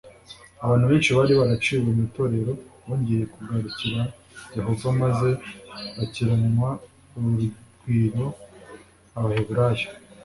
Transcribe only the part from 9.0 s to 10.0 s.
abaheburayo